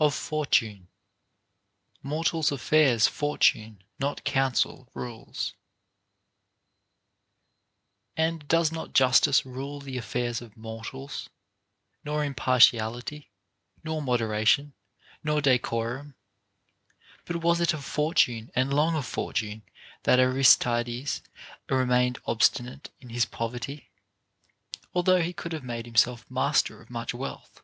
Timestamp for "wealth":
27.12-27.60